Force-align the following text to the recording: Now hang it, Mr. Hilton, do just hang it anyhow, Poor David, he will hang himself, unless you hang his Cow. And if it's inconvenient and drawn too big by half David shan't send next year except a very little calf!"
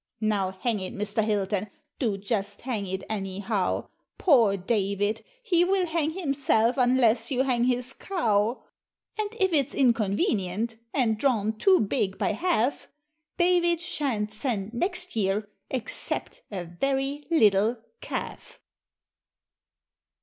Now 0.19 0.49
hang 0.49 0.79
it, 0.79 0.95
Mr. 0.95 1.23
Hilton, 1.23 1.69
do 1.99 2.17
just 2.17 2.61
hang 2.61 2.87
it 2.87 3.03
anyhow, 3.07 3.87
Poor 4.17 4.57
David, 4.57 5.23
he 5.43 5.63
will 5.63 5.85
hang 5.85 6.09
himself, 6.09 6.75
unless 6.75 7.29
you 7.29 7.43
hang 7.43 7.65
his 7.65 7.93
Cow. 7.93 8.63
And 9.19 9.29
if 9.39 9.53
it's 9.53 9.75
inconvenient 9.75 10.77
and 10.91 11.19
drawn 11.19 11.53
too 11.55 11.81
big 11.81 12.17
by 12.17 12.29
half 12.31 12.87
David 13.37 13.79
shan't 13.79 14.33
send 14.33 14.73
next 14.73 15.15
year 15.15 15.47
except 15.69 16.41
a 16.49 16.63
very 16.65 17.27
little 17.29 17.77
calf!" 17.99 18.59